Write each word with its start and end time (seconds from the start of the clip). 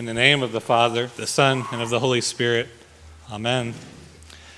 In 0.00 0.06
the 0.06 0.14
name 0.14 0.42
of 0.42 0.52
the 0.52 0.62
Father, 0.62 1.10
the 1.18 1.26
Son, 1.26 1.62
and 1.72 1.82
of 1.82 1.90
the 1.90 2.00
Holy 2.00 2.22
Spirit. 2.22 2.68
Amen. 3.30 3.74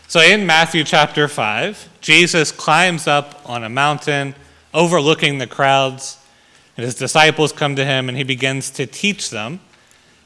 So 0.07 0.21
in 0.21 0.46
Matthew 0.46 0.84
chapter 0.84 1.26
5, 1.26 1.88
Jesus 2.00 2.53
climbs 2.53 3.08
up 3.08 3.42
on 3.44 3.65
a 3.65 3.68
mountain 3.68 4.36
overlooking 4.73 5.39
the 5.39 5.49
crowds, 5.49 6.17
and 6.76 6.84
his 6.84 6.94
disciples 6.94 7.52
come 7.52 7.75
to 7.75 7.84
him 7.84 8.09
and 8.09 8.16
he 8.16 8.23
begins 8.23 8.70
to 8.70 8.86
teach 8.86 9.30
them. 9.30 9.59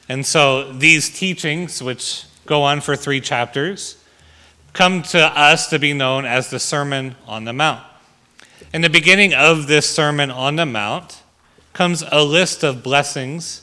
And 0.06 0.26
so 0.26 0.70
these 0.70 1.08
teachings, 1.08 1.82
which 1.82 2.26
go 2.44 2.62
on 2.62 2.82
for 2.82 2.94
three 2.94 3.22
chapters, 3.22 3.96
come 4.74 5.00
to 5.04 5.24
us 5.28 5.70
to 5.70 5.78
be 5.78 5.94
known 5.94 6.26
as 6.26 6.50
the 6.50 6.60
Sermon 6.60 7.14
on 7.26 7.44
the 7.44 7.54
Mount. 7.54 7.82
In 8.74 8.82
the 8.82 8.90
beginning 8.90 9.32
of 9.32 9.66
this 9.66 9.88
Sermon 9.88 10.30
on 10.30 10.56
the 10.56 10.66
Mount 10.66 11.22
comes 11.72 12.04
a 12.12 12.22
list 12.22 12.62
of 12.62 12.82
blessings 12.82 13.62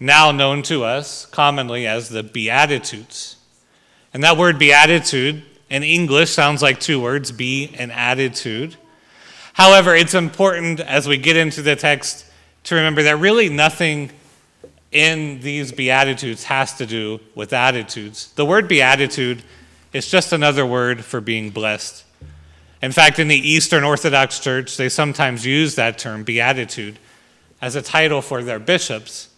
now 0.00 0.32
known 0.32 0.62
to 0.62 0.82
us 0.82 1.26
commonly 1.26 1.86
as 1.86 2.08
the 2.08 2.22
Beatitudes. 2.22 3.36
And 4.14 4.24
that 4.24 4.38
word 4.38 4.58
beatitude 4.58 5.44
in 5.68 5.82
English 5.82 6.30
sounds 6.30 6.62
like 6.62 6.80
two 6.80 7.00
words, 7.00 7.30
be 7.30 7.72
and 7.78 7.92
attitude. 7.92 8.76
However, 9.52 9.94
it's 9.94 10.14
important 10.14 10.80
as 10.80 11.06
we 11.06 11.18
get 11.18 11.36
into 11.36 11.62
the 11.62 11.76
text 11.76 12.24
to 12.64 12.74
remember 12.74 13.02
that 13.04 13.18
really 13.18 13.48
nothing 13.48 14.10
in 14.90 15.38
these 15.40 15.70
beatitudes 15.70 16.44
has 16.44 16.74
to 16.78 16.86
do 16.86 17.20
with 17.36 17.52
attitudes. 17.52 18.32
The 18.32 18.44
word 18.44 18.66
beatitude 18.66 19.42
is 19.92 20.08
just 20.08 20.32
another 20.32 20.66
word 20.66 21.04
for 21.04 21.20
being 21.20 21.50
blessed. 21.50 22.04
In 22.82 22.90
fact, 22.90 23.18
in 23.18 23.28
the 23.28 23.36
Eastern 23.36 23.84
Orthodox 23.84 24.40
Church, 24.40 24.76
they 24.76 24.88
sometimes 24.88 25.46
use 25.46 25.74
that 25.74 25.98
term, 25.98 26.24
beatitude, 26.24 26.98
as 27.60 27.76
a 27.76 27.82
title 27.82 28.22
for 28.22 28.42
their 28.42 28.58
bishops 28.58 29.28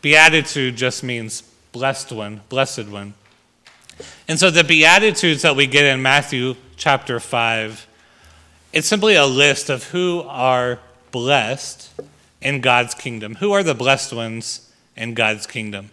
Beatitude 0.00 0.76
just 0.76 1.02
means 1.02 1.42
blessed 1.72 2.12
one, 2.12 2.40
blessed 2.48 2.88
one. 2.88 3.14
And 4.28 4.38
so 4.38 4.50
the 4.50 4.64
Beatitudes 4.64 5.42
that 5.42 5.56
we 5.56 5.66
get 5.66 5.84
in 5.84 6.00
Matthew 6.02 6.54
chapter 6.76 7.18
5, 7.18 7.86
it's 8.72 8.86
simply 8.86 9.16
a 9.16 9.26
list 9.26 9.70
of 9.70 9.84
who 9.84 10.22
are 10.28 10.78
blessed 11.10 11.90
in 12.40 12.60
God's 12.60 12.94
kingdom. 12.94 13.36
Who 13.36 13.52
are 13.52 13.62
the 13.62 13.74
blessed 13.74 14.12
ones 14.12 14.70
in 14.96 15.14
God's 15.14 15.46
kingdom? 15.46 15.90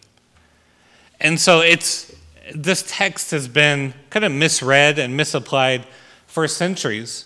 And 1.20 1.40
so 1.40 1.62
it's 1.62 2.16
this 2.54 2.84
text 2.88 3.32
has 3.32 3.48
been 3.48 3.94
kind 4.12 4.24
of 4.24 4.32
misread 4.32 5.00
and 5.00 5.18
misapplied 5.18 5.86
for 6.28 6.48
centuries. 6.48 7.26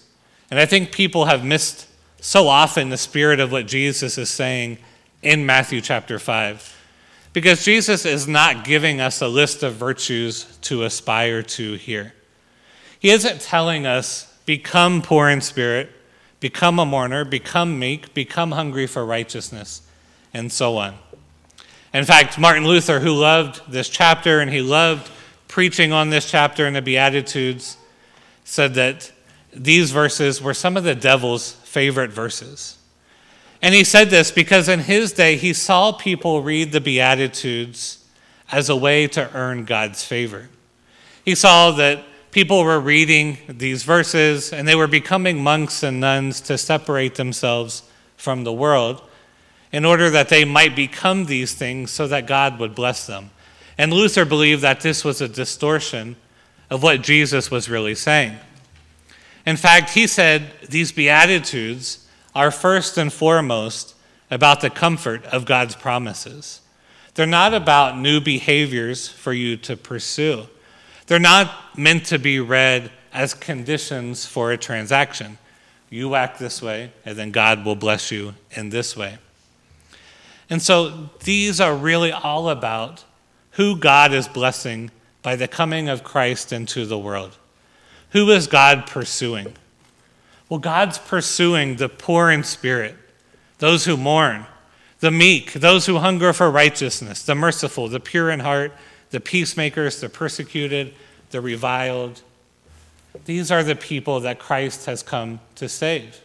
And 0.49 0.59
I 0.59 0.65
think 0.65 0.93
people 0.93 1.25
have 1.25 1.43
missed 1.43 1.87
so 2.21 2.47
often 2.47 2.89
the 2.89 2.97
spirit 2.97 3.39
of 3.39 3.51
what 3.51 3.67
Jesus 3.67 4.17
is 4.17 4.29
saying 4.29 4.77
in 5.21 5.45
Matthew 5.45 5.81
chapter 5.81 6.19
5. 6.19 6.77
Because 7.33 7.63
Jesus 7.63 8.05
is 8.05 8.27
not 8.27 8.63
giving 8.63 8.99
us 8.99 9.21
a 9.21 9.27
list 9.27 9.63
of 9.63 9.75
virtues 9.75 10.57
to 10.61 10.83
aspire 10.83 11.43
to 11.43 11.73
here. 11.75 12.13
He 12.99 13.11
isn't 13.11 13.41
telling 13.41 13.85
us, 13.85 14.33
become 14.45 15.01
poor 15.01 15.29
in 15.29 15.41
spirit, 15.41 15.89
become 16.39 16.79
a 16.79 16.85
mourner, 16.85 17.23
become 17.23 17.77
meek, 17.77 18.13
become 18.13 18.51
hungry 18.51 18.87
for 18.87 19.05
righteousness, 19.05 19.81
and 20.33 20.51
so 20.51 20.77
on. 20.77 20.95
In 21.93 22.05
fact, 22.05 22.37
Martin 22.37 22.65
Luther, 22.65 22.99
who 22.99 23.13
loved 23.13 23.61
this 23.71 23.89
chapter 23.89 24.39
and 24.39 24.51
he 24.51 24.61
loved 24.61 25.09
preaching 25.47 25.91
on 25.91 26.09
this 26.09 26.29
chapter 26.29 26.65
in 26.65 26.73
the 26.73 26.81
Beatitudes, 26.81 27.77
said 28.43 28.73
that 28.75 29.11
these 29.53 29.91
verses 29.91 30.41
were 30.41 30.53
some 30.53 30.77
of 30.77 30.83
the 30.83 30.95
devil's 30.95 31.53
favorite 31.53 32.11
verses. 32.11 32.78
And 33.61 33.75
he 33.75 33.83
said 33.83 34.09
this 34.09 34.31
because 34.31 34.69
in 34.69 34.79
his 34.81 35.11
day 35.11 35.35
he 35.35 35.53
saw 35.53 35.91
people 35.91 36.41
read 36.41 36.71
the 36.71 36.81
Beatitudes 36.81 38.05
as 38.51 38.69
a 38.69 38.75
way 38.75 39.07
to 39.07 39.29
earn 39.35 39.65
God's 39.65 40.03
favor. 40.03 40.49
He 41.25 41.35
saw 41.35 41.71
that 41.71 42.03
people 42.31 42.63
were 42.63 42.79
reading 42.79 43.37
these 43.47 43.83
verses 43.83 44.53
and 44.53 44.67
they 44.67 44.75
were 44.75 44.87
becoming 44.87 45.43
monks 45.43 45.83
and 45.83 45.99
nuns 45.99 46.41
to 46.41 46.57
separate 46.57 47.15
themselves 47.15 47.83
from 48.15 48.43
the 48.43 48.53
world 48.53 49.01
in 49.71 49.85
order 49.85 50.09
that 50.09 50.29
they 50.29 50.45
might 50.45 50.75
become 50.75 51.25
these 51.25 51.53
things 51.53 51.91
so 51.91 52.07
that 52.07 52.27
God 52.27 52.59
would 52.59 52.73
bless 52.73 53.05
them. 53.05 53.29
And 53.77 53.93
Luther 53.93 54.25
believed 54.25 54.61
that 54.61 54.81
this 54.81 55.03
was 55.05 55.21
a 55.21 55.27
distortion 55.27 56.15
of 56.69 56.83
what 56.83 57.01
Jesus 57.01 57.51
was 57.51 57.69
really 57.69 57.95
saying. 57.95 58.37
In 59.45 59.57
fact, 59.57 59.91
he 59.91 60.05
said 60.07 60.51
these 60.69 60.91
Beatitudes 60.91 62.07
are 62.35 62.51
first 62.51 62.97
and 62.97 63.11
foremost 63.11 63.95
about 64.31 64.61
the 64.61 64.69
comfort 64.69 65.25
of 65.25 65.45
God's 65.45 65.75
promises. 65.75 66.61
They're 67.15 67.25
not 67.25 67.53
about 67.53 67.97
new 67.97 68.21
behaviors 68.21 69.07
for 69.07 69.33
you 69.33 69.57
to 69.57 69.75
pursue. 69.75 70.47
They're 71.07 71.19
not 71.19 71.77
meant 71.77 72.05
to 72.07 72.19
be 72.19 72.39
read 72.39 72.91
as 73.11 73.33
conditions 73.33 74.25
for 74.25 74.51
a 74.51 74.57
transaction. 74.57 75.37
You 75.89 76.13
act 76.15 76.39
this 76.39 76.61
way, 76.61 76.91
and 77.03 77.17
then 77.17 77.31
God 77.31 77.65
will 77.65 77.75
bless 77.75 78.11
you 78.11 78.35
in 78.51 78.69
this 78.69 78.95
way. 78.95 79.17
And 80.49 80.61
so 80.61 81.09
these 81.23 81.59
are 81.59 81.75
really 81.75 82.11
all 82.11 82.49
about 82.49 83.03
who 83.51 83.75
God 83.75 84.13
is 84.13 84.27
blessing 84.27 84.91
by 85.21 85.35
the 85.35 85.47
coming 85.47 85.89
of 85.89 86.03
Christ 86.03 86.53
into 86.53 86.85
the 86.85 86.97
world. 86.97 87.37
Who 88.11 88.29
is 88.29 88.47
God 88.47 88.87
pursuing? 88.87 89.55
Well, 90.49 90.59
God's 90.59 90.97
pursuing 90.97 91.75
the 91.75 91.87
poor 91.87 92.31
in 92.31 92.43
spirit, 92.43 92.95
those 93.59 93.85
who 93.85 93.95
mourn, 93.95 94.47
the 94.99 95.11
meek, 95.11 95.53
those 95.53 95.85
who 95.85 95.99
hunger 95.99 96.33
for 96.33 96.49
righteousness, 96.49 97.23
the 97.23 97.35
merciful, 97.35 97.87
the 97.87 97.99
pure 97.99 98.31
in 98.31 98.39
heart, 98.39 98.73
the 99.11 99.19
peacemakers, 99.19 100.01
the 100.01 100.09
persecuted, 100.09 100.93
the 101.29 101.39
reviled. 101.39 102.21
These 103.25 103.51
are 103.51 103.63
the 103.63 103.75
people 103.75 104.19
that 104.21 104.39
Christ 104.39 104.87
has 104.87 105.03
come 105.03 105.39
to 105.55 105.69
save. 105.69 106.19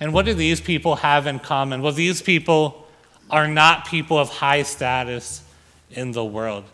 And 0.00 0.12
what 0.12 0.26
do 0.26 0.34
these 0.34 0.60
people 0.60 0.96
have 0.96 1.26
in 1.26 1.38
common? 1.38 1.80
Well, 1.80 1.92
these 1.92 2.20
people 2.20 2.86
are 3.30 3.48
not 3.48 3.86
people 3.86 4.18
of 4.18 4.28
high 4.28 4.62
status 4.62 5.42
in 5.90 6.12
the 6.12 6.24
world. 6.24 6.64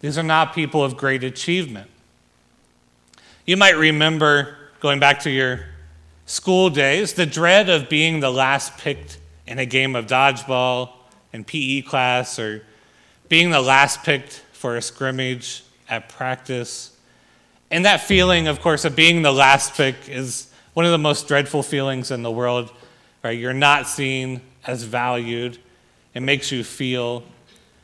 These 0.00 0.16
are 0.16 0.22
not 0.22 0.54
people 0.54 0.82
of 0.82 0.96
great 0.96 1.24
achievement. 1.24 1.90
You 3.46 3.56
might 3.56 3.76
remember 3.76 4.56
going 4.80 5.00
back 5.00 5.20
to 5.20 5.30
your 5.30 5.66
school 6.26 6.70
days, 6.70 7.14
the 7.14 7.26
dread 7.26 7.68
of 7.68 7.88
being 7.88 8.20
the 8.20 8.30
last 8.30 8.78
picked 8.78 9.18
in 9.46 9.58
a 9.58 9.66
game 9.66 9.96
of 9.96 10.06
dodgeball 10.06 10.90
in 11.32 11.44
PE 11.44 11.82
class 11.82 12.38
or 12.38 12.64
being 13.28 13.50
the 13.50 13.60
last 13.60 14.02
picked 14.02 14.42
for 14.52 14.76
a 14.76 14.82
scrimmage 14.82 15.64
at 15.88 16.08
practice. 16.08 16.96
And 17.70 17.84
that 17.84 18.00
feeling, 18.02 18.48
of 18.48 18.60
course, 18.60 18.84
of 18.84 18.94
being 18.94 19.22
the 19.22 19.32
last 19.32 19.74
pick 19.74 19.96
is 20.08 20.52
one 20.74 20.86
of 20.86 20.92
the 20.92 20.98
most 20.98 21.28
dreadful 21.28 21.62
feelings 21.62 22.10
in 22.10 22.22
the 22.22 22.30
world, 22.30 22.70
right? 23.22 23.38
You're 23.38 23.52
not 23.52 23.86
seen 23.86 24.40
as 24.66 24.84
valued. 24.84 25.58
It 26.14 26.20
makes 26.20 26.52
you 26.52 26.64
feel 26.64 27.24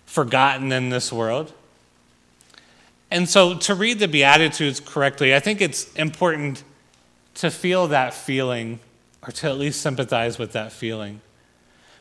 forgotten 0.06 0.72
in 0.72 0.88
this 0.90 1.12
world. 1.12 1.52
And 3.10 3.28
so, 3.28 3.56
to 3.56 3.74
read 3.74 3.98
the 3.98 4.08
Beatitudes 4.08 4.80
correctly, 4.80 5.34
I 5.34 5.40
think 5.40 5.60
it's 5.60 5.92
important 5.94 6.62
to 7.38 7.50
feel 7.50 7.88
that 7.88 8.14
feeling 8.14 8.80
or 9.22 9.32
to 9.32 9.48
at 9.48 9.58
least 9.58 9.80
sympathize 9.80 10.38
with 10.38 10.52
that 10.52 10.72
feeling. 10.72 11.20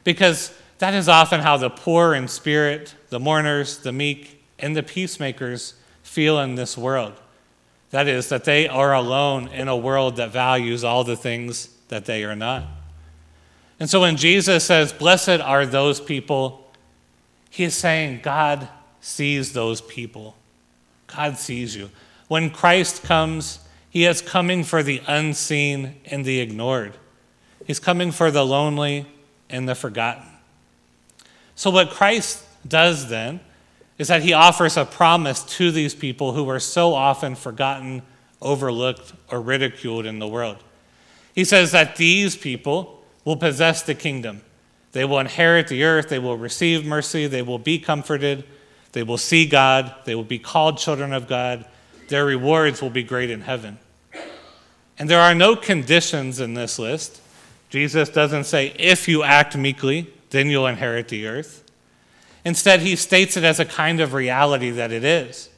Because 0.03 0.53
that 0.79 0.93
is 0.93 1.09
often 1.09 1.41
how 1.41 1.57
the 1.57 1.69
poor 1.69 2.13
in 2.13 2.27
spirit, 2.27 2.95
the 3.09 3.19
mourners, 3.19 3.79
the 3.79 3.91
meek, 3.91 4.43
and 4.59 4.75
the 4.75 4.83
peacemakers 4.83 5.75
feel 6.03 6.39
in 6.39 6.55
this 6.55 6.77
world. 6.77 7.13
That 7.91 8.07
is, 8.07 8.29
that 8.29 8.43
they 8.43 8.67
are 8.67 8.93
alone 8.93 9.47
in 9.49 9.67
a 9.67 9.77
world 9.77 10.17
that 10.17 10.31
values 10.31 10.83
all 10.83 11.03
the 11.03 11.15
things 11.15 11.69
that 11.87 12.05
they 12.05 12.23
are 12.23 12.35
not. 12.35 12.65
And 13.79 13.89
so 13.89 14.01
when 14.01 14.17
Jesus 14.17 14.65
says, 14.65 14.91
Blessed 14.91 15.39
are 15.39 15.65
those 15.65 16.01
people, 16.01 16.71
he 17.49 17.63
is 17.63 17.75
saying, 17.75 18.21
God 18.23 18.67
sees 19.01 19.53
those 19.53 19.81
people. 19.81 20.35
God 21.07 21.37
sees 21.37 21.75
you. 21.75 21.89
When 22.27 22.49
Christ 22.49 23.03
comes, 23.03 23.59
he 23.89 24.05
is 24.05 24.21
coming 24.21 24.63
for 24.63 24.83
the 24.83 25.01
unseen 25.07 25.95
and 26.05 26.25
the 26.25 26.39
ignored. 26.39 26.93
He's 27.65 27.79
coming 27.79 28.11
for 28.11 28.31
the 28.31 28.45
lonely 28.45 29.05
and 29.49 29.67
the 29.67 29.75
forgotten. 29.75 30.23
So, 31.55 31.69
what 31.71 31.89
Christ 31.89 32.43
does 32.67 33.09
then 33.09 33.39
is 33.97 34.09
that 34.09 34.21
he 34.21 34.33
offers 34.33 34.77
a 34.77 34.85
promise 34.85 35.43
to 35.43 35.71
these 35.71 35.95
people 35.95 36.33
who 36.33 36.47
are 36.49 36.59
so 36.59 36.93
often 36.93 37.35
forgotten, 37.35 38.03
overlooked, 38.41 39.13
or 39.31 39.41
ridiculed 39.41 40.05
in 40.05 40.19
the 40.19 40.27
world. 40.27 40.57
He 41.33 41.43
says 41.43 41.71
that 41.71 41.95
these 41.95 42.35
people 42.35 43.03
will 43.25 43.37
possess 43.37 43.81
the 43.81 43.95
kingdom. 43.95 44.41
They 44.91 45.03
will 45.05 45.19
inherit 45.19 45.67
the 45.67 45.83
earth, 45.83 46.09
they 46.09 46.19
will 46.19 46.37
receive 46.37 46.85
mercy, 46.85 47.27
they 47.27 47.41
will 47.41 47.59
be 47.59 47.77
comforted, 47.79 48.43
they 48.93 49.03
will 49.03 49.17
see 49.17 49.45
God, 49.45 49.93
they 50.05 50.15
will 50.15 50.23
be 50.23 50.39
called 50.39 50.77
children 50.77 51.13
of 51.13 51.27
God, 51.27 51.65
their 52.07 52.25
rewards 52.25 52.81
will 52.81 52.89
be 52.89 53.03
great 53.03 53.29
in 53.29 53.41
heaven. 53.41 53.79
And 54.99 55.09
there 55.09 55.19
are 55.19 55.35
no 55.35 55.55
conditions 55.55 56.39
in 56.39 56.53
this 56.53 56.79
list. 56.79 57.21
Jesus 57.69 58.09
doesn't 58.09 58.45
say, 58.45 58.73
if 58.79 59.07
you 59.07 59.23
act 59.23 59.55
meekly, 59.55 60.11
then 60.29 60.47
you'll 60.47 60.67
inherit 60.67 61.09
the 61.09 61.27
earth. 61.27 61.63
Instead, 62.45 62.79
he 62.79 62.95
states 62.95 63.35
it 63.35 63.43
as 63.43 63.59
a 63.59 63.65
kind 63.65 63.99
of 63.99 64.13
reality 64.13 64.69
that 64.71 64.91
it 64.91 65.03
is. 65.03 65.49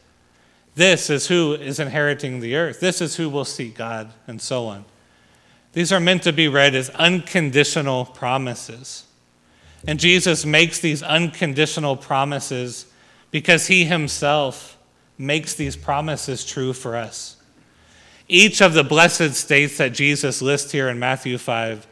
This 0.75 1.09
is 1.09 1.27
who 1.27 1.53
is 1.53 1.79
inheriting 1.79 2.39
the 2.39 2.55
earth. 2.55 2.79
This 2.79 3.01
is 3.01 3.15
who 3.15 3.29
will 3.29 3.45
seek 3.45 3.75
God, 3.75 4.11
and 4.27 4.41
so 4.41 4.65
on. 4.65 4.85
These 5.73 5.91
are 5.91 5.99
meant 5.99 6.23
to 6.23 6.33
be 6.33 6.47
read 6.47 6.73
as 6.73 6.89
unconditional 6.91 8.05
promises. 8.05 9.05
And 9.87 9.99
Jesus 9.99 10.45
makes 10.45 10.79
these 10.79 11.03
unconditional 11.03 11.95
promises 11.95 12.87
because 13.29 13.67
he 13.67 13.85
himself 13.85 14.78
makes 15.19 15.53
these 15.53 15.75
promises 15.75 16.43
true 16.45 16.73
for 16.73 16.95
us. 16.95 17.35
Each 18.27 18.61
of 18.61 18.73
the 18.73 18.83
blessed 18.83 19.35
states 19.35 19.77
that 19.77 19.93
Jesus 19.93 20.41
lists 20.41 20.71
here 20.71 20.87
in 20.87 20.97
Matthew 20.97 21.37
5 21.37 21.85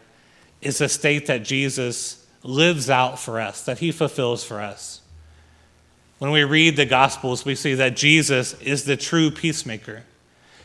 is 0.61 0.79
a 0.81 0.87
state 0.89 1.27
that 1.27 1.43
Jesus 1.43 2.25
lives 2.41 2.89
out 2.89 3.19
for 3.19 3.39
us, 3.41 3.63
that 3.65 3.79
he 3.79 3.91
fulfills 3.91 4.43
for 4.43 4.61
us. 4.61 5.01
When 6.19 6.31
we 6.31 6.43
read 6.43 6.77
the 6.77 6.85
Gospels, 6.85 7.43
we 7.43 7.53
see 7.53 7.73
that 7.75 7.95
Jesus 7.95 8.59
is 8.61 8.85
the 8.85 8.97
true 8.97 9.29
peacemaker. 9.29 10.03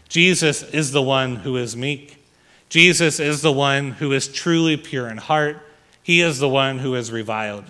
Jesus 0.08 0.62
is 0.62 0.92
the 0.92 1.02
one 1.02 1.36
who 1.36 1.56
is 1.56 1.76
meek. 1.76 2.22
Jesus 2.68 3.18
is 3.18 3.42
the 3.42 3.52
one 3.52 3.92
who 3.92 4.12
is 4.12 4.28
truly 4.28 4.76
pure 4.76 5.08
in 5.08 5.18
heart. 5.18 5.58
He 6.02 6.20
is 6.20 6.38
the 6.38 6.48
one 6.48 6.78
who 6.78 6.94
is 6.94 7.10
reviled. 7.10 7.64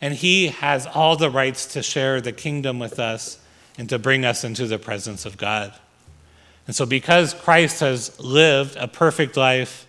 And 0.00 0.14
he 0.14 0.48
has 0.48 0.86
all 0.86 1.16
the 1.16 1.30
rights 1.30 1.66
to 1.74 1.82
share 1.82 2.20
the 2.20 2.32
kingdom 2.32 2.78
with 2.78 2.98
us 2.98 3.38
and 3.78 3.88
to 3.88 3.98
bring 3.98 4.24
us 4.24 4.44
into 4.44 4.66
the 4.66 4.78
presence 4.78 5.26
of 5.26 5.36
God. 5.36 5.72
And 6.66 6.74
so, 6.74 6.84
because 6.86 7.34
Christ 7.34 7.80
has 7.80 8.18
lived 8.18 8.76
a 8.76 8.88
perfect 8.88 9.36
life, 9.36 9.86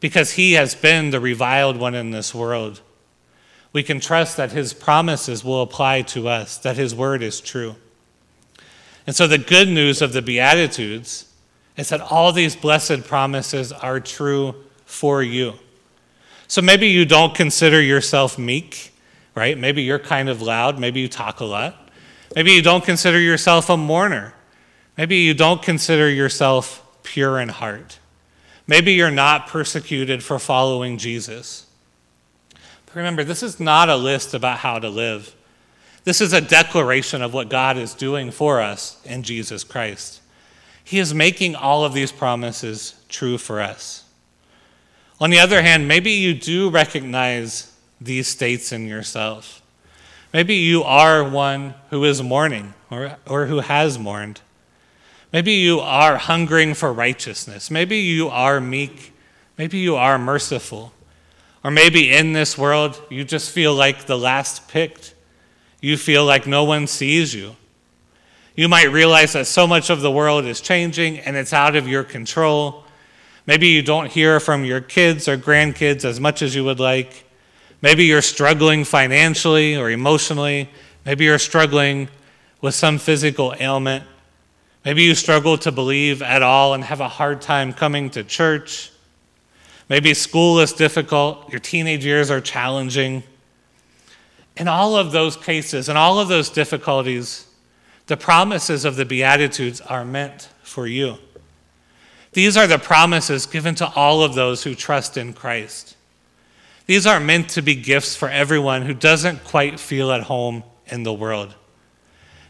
because 0.00 0.32
he 0.32 0.54
has 0.54 0.74
been 0.74 1.10
the 1.10 1.20
reviled 1.20 1.76
one 1.76 1.94
in 1.94 2.10
this 2.10 2.34
world, 2.34 2.80
we 3.72 3.82
can 3.82 4.00
trust 4.00 4.36
that 4.36 4.52
his 4.52 4.72
promises 4.72 5.44
will 5.44 5.62
apply 5.62 6.02
to 6.02 6.28
us, 6.28 6.58
that 6.58 6.76
his 6.76 6.94
word 6.94 7.22
is 7.22 7.40
true. 7.40 7.76
And 9.06 9.14
so, 9.14 9.26
the 9.26 9.38
good 9.38 9.68
news 9.68 10.02
of 10.02 10.12
the 10.12 10.22
Beatitudes 10.22 11.32
is 11.76 11.90
that 11.90 12.00
all 12.00 12.32
these 12.32 12.56
blessed 12.56 13.04
promises 13.04 13.70
are 13.70 14.00
true 14.00 14.54
for 14.84 15.22
you. 15.22 15.54
So, 16.48 16.60
maybe 16.60 16.88
you 16.88 17.04
don't 17.04 17.34
consider 17.34 17.80
yourself 17.80 18.36
meek, 18.36 18.92
right? 19.36 19.56
Maybe 19.56 19.82
you're 19.82 20.00
kind 20.00 20.28
of 20.28 20.42
loud, 20.42 20.80
maybe 20.80 21.00
you 21.00 21.08
talk 21.08 21.38
a 21.38 21.44
lot. 21.44 21.85
Maybe 22.36 22.52
you 22.52 22.60
don't 22.60 22.84
consider 22.84 23.18
yourself 23.18 23.70
a 23.70 23.78
mourner. 23.78 24.34
Maybe 24.98 25.16
you 25.16 25.32
don't 25.32 25.62
consider 25.62 26.08
yourself 26.10 26.86
pure 27.02 27.40
in 27.40 27.48
heart. 27.48 27.98
Maybe 28.66 28.92
you're 28.92 29.10
not 29.10 29.46
persecuted 29.46 30.22
for 30.22 30.38
following 30.38 30.98
Jesus. 30.98 31.66
But 32.84 32.96
remember, 32.96 33.24
this 33.24 33.42
is 33.42 33.58
not 33.58 33.88
a 33.88 33.96
list 33.96 34.34
about 34.34 34.58
how 34.58 34.78
to 34.78 34.90
live. 34.90 35.34
This 36.04 36.20
is 36.20 36.34
a 36.34 36.40
declaration 36.42 37.22
of 37.22 37.32
what 37.32 37.48
God 37.48 37.78
is 37.78 37.94
doing 37.94 38.30
for 38.30 38.60
us 38.60 39.00
in 39.06 39.22
Jesus 39.22 39.64
Christ. 39.64 40.20
He 40.84 40.98
is 40.98 41.14
making 41.14 41.56
all 41.56 41.84
of 41.84 41.94
these 41.94 42.12
promises 42.12 43.02
true 43.08 43.38
for 43.38 43.62
us. 43.62 44.04
On 45.20 45.30
the 45.30 45.38
other 45.38 45.62
hand, 45.62 45.88
maybe 45.88 46.10
you 46.10 46.34
do 46.34 46.68
recognize 46.68 47.74
these 47.98 48.28
states 48.28 48.72
in 48.72 48.86
yourself. 48.86 49.62
Maybe 50.36 50.56
you 50.56 50.82
are 50.82 51.24
one 51.24 51.72
who 51.88 52.04
is 52.04 52.22
mourning 52.22 52.74
or, 52.90 53.16
or 53.26 53.46
who 53.46 53.60
has 53.60 53.98
mourned. 53.98 54.42
Maybe 55.32 55.52
you 55.52 55.80
are 55.80 56.18
hungering 56.18 56.74
for 56.74 56.92
righteousness. 56.92 57.70
Maybe 57.70 57.96
you 57.96 58.28
are 58.28 58.60
meek. 58.60 59.14
Maybe 59.56 59.78
you 59.78 59.96
are 59.96 60.18
merciful. 60.18 60.92
Or 61.64 61.70
maybe 61.70 62.12
in 62.14 62.34
this 62.34 62.58
world, 62.58 63.00
you 63.08 63.24
just 63.24 63.50
feel 63.50 63.74
like 63.74 64.04
the 64.04 64.18
last 64.18 64.68
picked. 64.68 65.14
You 65.80 65.96
feel 65.96 66.26
like 66.26 66.46
no 66.46 66.64
one 66.64 66.86
sees 66.86 67.34
you. 67.34 67.56
You 68.54 68.68
might 68.68 68.92
realize 68.92 69.32
that 69.32 69.46
so 69.46 69.66
much 69.66 69.88
of 69.88 70.02
the 70.02 70.12
world 70.12 70.44
is 70.44 70.60
changing 70.60 71.18
and 71.20 71.34
it's 71.34 71.54
out 71.54 71.76
of 71.76 71.88
your 71.88 72.04
control. 72.04 72.84
Maybe 73.46 73.68
you 73.68 73.80
don't 73.80 74.12
hear 74.12 74.38
from 74.38 74.66
your 74.66 74.82
kids 74.82 75.28
or 75.28 75.38
grandkids 75.38 76.04
as 76.04 76.20
much 76.20 76.42
as 76.42 76.54
you 76.54 76.62
would 76.64 76.78
like. 76.78 77.25
Maybe 77.82 78.04
you're 78.04 78.22
struggling 78.22 78.84
financially 78.84 79.76
or 79.76 79.90
emotionally. 79.90 80.68
Maybe 81.04 81.24
you're 81.24 81.38
struggling 81.38 82.08
with 82.60 82.74
some 82.74 82.98
physical 82.98 83.54
ailment. 83.60 84.04
Maybe 84.84 85.02
you 85.02 85.14
struggle 85.14 85.58
to 85.58 85.72
believe 85.72 86.22
at 86.22 86.42
all 86.42 86.74
and 86.74 86.84
have 86.84 87.00
a 87.00 87.08
hard 87.08 87.40
time 87.40 87.72
coming 87.72 88.08
to 88.10 88.24
church. 88.24 88.92
Maybe 89.88 90.14
school 90.14 90.58
is 90.60 90.72
difficult, 90.72 91.50
your 91.50 91.60
teenage 91.60 92.04
years 92.04 92.30
are 92.30 92.40
challenging. 92.40 93.22
In 94.56 94.68
all 94.68 94.96
of 94.96 95.12
those 95.12 95.36
cases, 95.36 95.88
in 95.88 95.96
all 95.96 96.18
of 96.18 96.28
those 96.28 96.50
difficulties, 96.50 97.46
the 98.06 98.16
promises 98.16 98.84
of 98.84 98.96
the 98.96 99.04
Beatitudes 99.04 99.80
are 99.80 100.04
meant 100.04 100.48
for 100.62 100.86
you. 100.86 101.18
These 102.32 102.56
are 102.56 102.66
the 102.66 102.78
promises 102.78 103.46
given 103.46 103.74
to 103.76 103.92
all 103.94 104.22
of 104.22 104.34
those 104.34 104.62
who 104.62 104.74
trust 104.74 105.16
in 105.16 105.32
Christ. 105.32 105.95
These 106.86 107.06
are 107.06 107.18
meant 107.18 107.50
to 107.50 107.62
be 107.62 107.74
gifts 107.74 108.14
for 108.14 108.28
everyone 108.28 108.82
who 108.82 108.94
doesn't 108.94 109.44
quite 109.44 109.80
feel 109.80 110.12
at 110.12 110.22
home 110.22 110.62
in 110.86 111.02
the 111.02 111.12
world. 111.12 111.54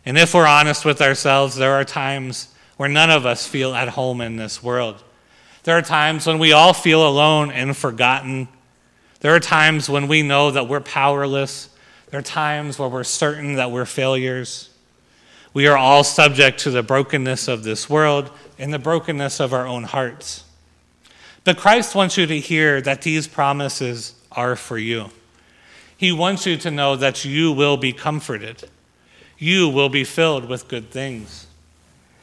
And 0.04 0.18
if 0.18 0.34
we're 0.34 0.46
honest 0.46 0.84
with 0.84 1.00
ourselves, 1.00 1.56
there 1.56 1.72
are 1.72 1.84
times 1.84 2.54
where 2.76 2.88
none 2.88 3.10
of 3.10 3.24
us 3.24 3.46
feel 3.46 3.74
at 3.74 3.88
home 3.88 4.20
in 4.20 4.36
this 4.36 4.62
world. 4.62 5.02
There 5.62 5.76
are 5.76 5.82
times 5.82 6.26
when 6.26 6.38
we 6.38 6.52
all 6.52 6.74
feel 6.74 7.08
alone 7.08 7.50
and 7.50 7.76
forgotten. 7.76 8.48
There 9.20 9.34
are 9.34 9.40
times 9.40 9.88
when 9.88 10.06
we 10.06 10.22
know 10.22 10.50
that 10.50 10.68
we're 10.68 10.80
powerless. 10.80 11.70
There 12.10 12.20
are 12.20 12.22
times 12.22 12.78
where 12.78 12.88
we're 12.88 13.04
certain 13.04 13.54
that 13.54 13.70
we're 13.70 13.86
failures. 13.86 14.70
We 15.54 15.66
are 15.66 15.76
all 15.76 16.04
subject 16.04 16.60
to 16.60 16.70
the 16.70 16.82
brokenness 16.82 17.48
of 17.48 17.64
this 17.64 17.88
world 17.88 18.30
and 18.58 18.72
the 18.72 18.78
brokenness 18.78 19.40
of 19.40 19.54
our 19.54 19.66
own 19.66 19.84
hearts. 19.84 20.44
But 21.44 21.56
Christ 21.56 21.94
wants 21.94 22.18
you 22.18 22.26
to 22.26 22.38
hear 22.38 22.80
that 22.82 23.02
these 23.02 23.26
promises 23.26 24.14
are 24.36 24.54
for 24.54 24.78
you. 24.78 25.10
He 25.96 26.12
wants 26.12 26.46
you 26.46 26.56
to 26.58 26.70
know 26.70 26.94
that 26.94 27.24
you 27.24 27.52
will 27.52 27.76
be 27.76 27.92
comforted 27.92 28.68
you 29.38 29.68
will 29.68 29.88
be 29.88 30.04
filled 30.04 30.48
with 30.48 30.68
good 30.68 30.90
things. 30.90 31.46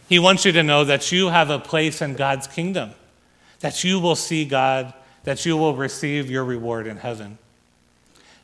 He 0.09 0.19
wants 0.19 0.45
you 0.45 0.51
to 0.51 0.63
know 0.63 0.83
that 0.83 1.11
you 1.11 1.29
have 1.29 1.49
a 1.49 1.59
place 1.59 2.01
in 2.01 2.15
God's 2.15 2.47
kingdom, 2.47 2.91
that 3.59 3.83
you 3.83 3.99
will 3.99 4.15
see 4.15 4.45
God, 4.45 4.93
that 5.23 5.45
you 5.45 5.55
will 5.55 5.75
receive 5.75 6.29
your 6.29 6.43
reward 6.43 6.87
in 6.87 6.97
heaven. 6.97 7.37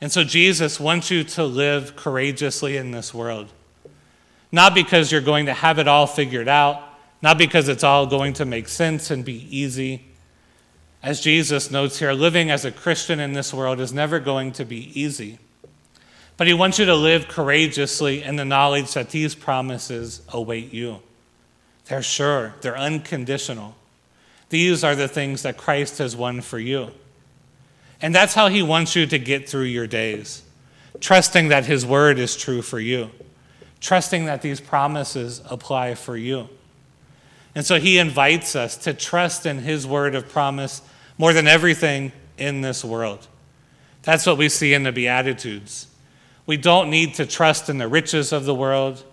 And 0.02 0.12
so 0.12 0.24
Jesus 0.24 0.80
wants 0.80 1.12
you 1.12 1.24
to 1.26 1.44
live 1.44 1.96
courageously 1.96 2.78
in 2.78 2.92
this 2.92 3.14
world. 3.14 3.52
Not 4.52 4.74
because 4.74 5.12
you're 5.12 5.22
going 5.22 5.48
to 5.48 5.54
have 5.54 5.78
it 5.78 5.88
all 5.88 6.08
figured 6.08 6.48
out, 6.48 6.82
not 7.22 7.38
because 7.38 7.68
it's 7.68 7.84
all 7.84 8.08
going 8.08 8.34
to 8.34 8.46
make 8.46 8.70
sense 8.70 9.12
and 9.12 9.26
be 9.26 9.46
easy. 9.56 10.06
As 11.02 11.22
Jesus 11.22 11.72
notes 11.72 12.00
here, 12.00 12.12
living 12.12 12.52
as 12.52 12.66
a 12.66 12.72
Christian 12.72 13.20
in 13.20 13.34
this 13.34 13.54
world 13.54 13.80
is 13.80 13.94
never 13.94 14.20
going 14.20 14.52
to 14.54 14.66
be 14.66 15.00
easy. 15.00 15.40
But 16.36 16.48
he 16.48 16.54
wants 16.54 16.80
you 16.80 16.86
to 16.86 16.96
live 16.96 17.28
courageously 17.28 18.24
in 18.24 18.36
the 18.36 18.46
knowledge 18.46 18.94
that 18.94 19.10
these 19.10 19.36
promises 19.36 20.22
await 20.30 20.74
you. 20.74 21.00
They're 21.86 22.02
sure, 22.02 22.54
they're 22.62 22.78
unconditional. 22.78 23.76
These 24.50 24.84
are 24.84 24.96
the 24.96 25.08
things 25.08 25.44
that 25.44 25.58
Christ 25.58 26.00
has 26.00 26.16
won 26.16 26.42
for 26.42 26.60
you. 26.60 26.92
And 28.02 28.14
that's 28.14 28.34
how 28.34 28.48
he 28.48 28.62
wants 28.62 28.96
you 28.96 29.06
to 29.08 29.20
get 29.20 29.50
through 29.50 29.64
your 29.64 29.88
days, 29.88 30.44
trusting 31.00 31.50
that 31.50 31.66
his 31.66 31.86
word 31.86 32.20
is 32.20 32.38
true 32.38 32.62
for 32.62 32.80
you, 32.80 33.10
trusting 33.80 34.26
that 34.26 34.42
these 34.42 34.60
promises 34.60 35.42
apply 35.50 35.96
for 35.96 36.16
you. 36.16 36.50
And 37.56 37.66
so 37.66 37.80
he 37.80 37.98
invites 37.98 38.56
us 38.56 38.78
to 38.78 38.94
trust 38.94 39.46
in 39.46 39.60
his 39.60 39.88
word 39.88 40.16
of 40.16 40.30
promise 40.30 40.82
more 41.18 41.34
than 41.34 41.48
everything 41.48 42.12
in 42.38 42.62
this 42.62 42.86
world. 42.86 43.28
That's 44.04 44.26
what 44.26 44.38
we 44.38 44.50
see 44.50 44.74
in 44.74 44.84
the 44.84 44.92
Beatitudes. 44.92 45.88
We 46.46 46.58
don't 46.58 46.90
need 46.90 47.16
to 47.16 47.26
trust 47.26 47.70
in 47.70 47.78
the 47.78 47.88
riches 47.88 48.32
of 48.32 48.46
the 48.46 48.56
world. 48.56 49.04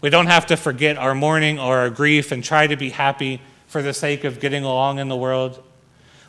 We 0.00 0.10
don't 0.10 0.26
have 0.26 0.46
to 0.46 0.56
forget 0.56 0.96
our 0.96 1.14
mourning 1.14 1.58
or 1.58 1.78
our 1.78 1.90
grief 1.90 2.32
and 2.32 2.42
try 2.42 2.66
to 2.66 2.76
be 2.76 2.90
happy 2.90 3.40
for 3.66 3.82
the 3.82 3.92
sake 3.92 4.24
of 4.24 4.40
getting 4.40 4.64
along 4.64 4.98
in 4.98 5.08
the 5.08 5.16
world. 5.16 5.62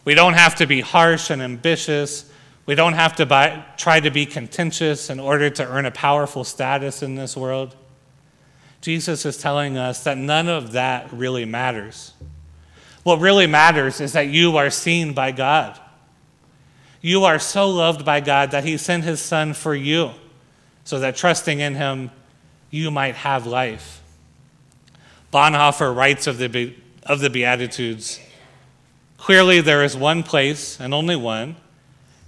We 0.03 0.13
don't 0.13 0.33
have 0.33 0.55
to 0.55 0.67
be 0.67 0.81
harsh 0.81 1.29
and 1.29 1.41
ambitious. 1.41 2.29
We 2.65 2.75
don't 2.75 2.93
have 2.93 3.15
to 3.15 3.25
buy, 3.25 3.65
try 3.77 3.99
to 3.99 4.11
be 4.11 4.25
contentious 4.25 5.09
in 5.09 5.19
order 5.19 5.49
to 5.49 5.67
earn 5.67 5.85
a 5.85 5.91
powerful 5.91 6.43
status 6.43 7.01
in 7.01 7.15
this 7.15 7.35
world. 7.35 7.75
Jesus 8.85 9.25
is 9.25 9.35
telling 9.35 9.79
us 9.79 10.03
that 10.03 10.15
none 10.15 10.47
of 10.47 10.73
that 10.73 11.11
really 11.11 11.43
matters. 11.43 12.13
What 13.01 13.19
really 13.19 13.47
matters 13.47 13.99
is 13.99 14.13
that 14.13 14.27
you 14.27 14.57
are 14.57 14.69
seen 14.69 15.13
by 15.13 15.31
God. 15.31 15.79
You 17.01 17.23
are 17.23 17.39
so 17.39 17.67
loved 17.67 18.05
by 18.05 18.19
God 18.19 18.51
that 18.51 18.63
He 18.63 18.77
sent 18.77 19.03
His 19.03 19.19
Son 19.19 19.55
for 19.55 19.73
you 19.73 20.11
so 20.83 20.99
that 20.99 21.15
trusting 21.15 21.61
in 21.61 21.73
him, 21.73 22.11
you 22.69 22.91
might 22.91 23.15
have 23.15 23.47
life. 23.47 24.03
Bonhoeffer 25.33 25.95
writes 25.95 26.27
of 26.27 26.37
the, 26.37 26.75
of 27.07 27.21
the 27.21 27.31
Beatitudes 27.31 28.19
Clearly, 29.17 29.61
there 29.61 29.83
is 29.83 29.97
one 29.97 30.21
place, 30.21 30.79
and 30.79 30.93
only 30.93 31.15
one, 31.15 31.55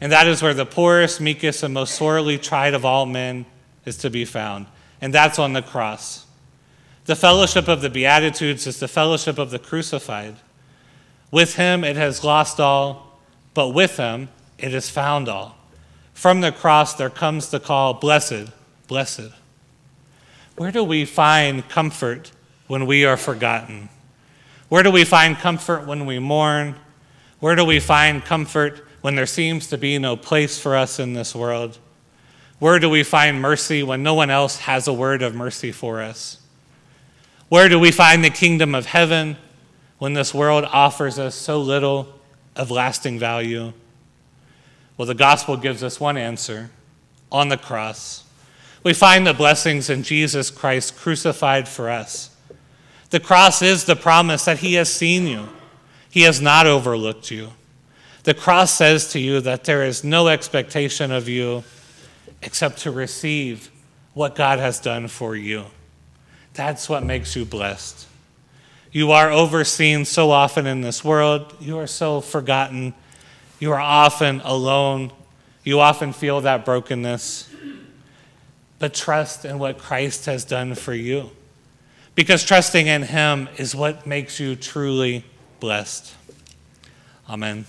and 0.02 0.12
that 0.12 0.28
is 0.28 0.42
where 0.42 0.56
the 0.56 0.66
poorest, 0.66 1.22
meekest, 1.22 1.62
and 1.62 1.72
most 1.76 1.94
sorely 1.94 2.40
tried 2.40 2.74
of 2.74 2.84
all 2.84 3.06
men 3.06 3.46
is 3.86 3.98
to 3.98 4.10
be 4.10 4.26
found, 4.26 4.66
and 5.00 5.14
that's 5.14 5.38
on 5.38 5.54
the 5.54 5.62
cross. 5.62 6.24
The 7.08 7.16
fellowship 7.16 7.70
of 7.70 7.80
the 7.80 7.90
Beatitudes 7.90 8.68
is 8.68 8.82
the 8.82 8.88
fellowship 8.90 9.38
of 9.38 9.50
the 9.50 9.60
crucified. 9.60 10.36
With 11.32 11.56
him 11.56 11.86
it 11.86 11.96
has 11.96 12.22
lost 12.22 12.60
all, 12.60 13.22
but 13.54 13.70
with 13.70 13.96
him 13.96 14.28
it 14.58 14.74
has 14.74 14.90
found 14.90 15.30
all. 15.30 15.58
From 16.14 16.42
the 16.42 16.52
cross 16.52 16.96
there 16.96 17.10
comes 17.10 17.50
the 17.50 17.62
call, 17.62 17.94
Blessed, 17.94 18.52
blessed. 18.88 19.32
Where 20.58 20.70
do 20.70 20.84
we 20.84 21.06
find 21.06 21.70
comfort 21.70 22.34
when 22.68 22.86
we 22.86 23.06
are 23.06 23.16
forgotten? 23.16 23.88
Where 24.68 24.84
do 24.84 24.92
we 24.92 25.06
find 25.06 25.38
comfort 25.38 25.88
when 25.88 26.06
we 26.06 26.20
mourn? 26.20 26.76
Where 27.40 27.56
do 27.56 27.64
we 27.64 27.80
find 27.80 28.26
comfort 28.26 28.86
when 29.00 29.16
there 29.16 29.26
seems 29.26 29.68
to 29.68 29.78
be 29.78 29.98
no 29.98 30.18
place 30.18 30.60
for 30.60 30.76
us 30.76 31.00
in 31.00 31.14
this 31.14 31.34
world? 31.34 31.78
Where 32.60 32.80
do 32.80 32.90
we 32.90 33.04
find 33.04 33.42
mercy 33.42 33.82
when 33.82 34.04
no 34.04 34.14
one 34.14 34.30
else 34.30 34.58
has 34.58 34.90
a 34.90 34.94
word 34.94 35.22
of 35.22 35.34
mercy 35.34 35.72
for 35.72 36.02
us? 36.02 36.42
Where 37.50 37.70
do 37.70 37.80
we 37.80 37.92
find 37.92 38.24
the 38.24 38.30
kingdom 38.30 38.76
of 38.76 38.88
heaven 38.88 39.38
when 40.00 40.14
this 40.14 40.34
world 40.34 40.66
offers 40.66 41.18
us 41.18 41.34
so 41.34 41.62
little 41.62 42.20
of 42.56 42.70
lasting 42.70 43.20
value? 43.20 43.72
Well, 44.98 45.06
the 45.06 45.16
gospel 45.16 45.56
gives 45.56 45.82
us 45.82 46.00
one 46.00 46.18
answer 46.18 46.72
on 47.32 47.48
the 47.48 47.58
cross. 47.58 48.26
We 48.84 48.94
find 48.94 49.26
the 49.26 49.34
blessings 49.34 49.90
in 49.90 50.04
Jesus 50.04 50.50
Christ 50.50 50.98
crucified 50.98 51.68
for 51.68 51.90
us. 51.90 52.36
The 53.12 53.20
cross 53.20 53.62
is 53.62 53.86
the 53.86 53.96
promise 53.96 54.46
that 54.46 54.60
He 54.60 54.74
has 54.74 54.92
seen 54.92 55.26
you, 55.28 55.48
He 56.10 56.24
has 56.24 56.42
not 56.42 56.68
overlooked 56.68 57.32
you. 57.32 57.52
The 58.24 58.34
cross 58.34 58.74
says 58.74 59.12
to 59.14 59.20
you 59.20 59.40
that 59.42 59.64
there 59.64 59.86
is 59.86 60.04
no 60.04 60.28
expectation 60.28 61.14
of 61.14 61.30
you 61.30 61.64
except 62.42 62.80
to 62.80 62.92
receive 62.92 63.72
what 64.14 64.36
God 64.36 64.60
has 64.60 64.82
done 64.82 65.08
for 65.08 65.34
you. 65.34 65.66
That's 66.58 66.90
what 66.90 67.04
makes 67.04 67.36
you 67.36 67.46
blessed. 67.46 68.08
You 68.92 69.12
are 69.12 69.32
overseen 69.32 70.06
so 70.06 70.32
often 70.32 70.66
in 70.66 70.82
this 70.82 71.04
world, 71.04 71.56
you 71.60 71.78
are 71.78 71.86
so 71.86 72.20
forgotten, 72.20 72.96
you 73.60 73.72
are 73.74 73.80
often 73.80 74.42
alone, 74.44 75.12
you 75.64 75.80
often 75.80 76.14
feel 76.14 76.42
that 76.42 76.66
brokenness. 76.66 77.48
But 78.80 78.96
trust 78.96 79.46
in 79.46 79.60
what 79.60 79.78
Christ 79.78 80.26
has 80.26 80.46
done 80.46 80.74
for 80.74 80.96
you. 80.96 81.30
Because 82.16 82.44
trusting 82.44 82.88
in 82.88 83.04
Him 83.04 83.50
is 83.58 83.76
what 83.76 84.08
makes 84.08 84.40
you 84.40 84.56
truly 84.56 85.26
blessed. 85.60 86.12
Amen. 87.30 87.66